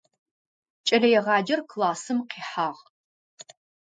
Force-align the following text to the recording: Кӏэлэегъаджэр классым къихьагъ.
Кӏэлэегъаджэр 0.87 1.61
классым 1.71 2.19
къихьагъ. 2.29 2.79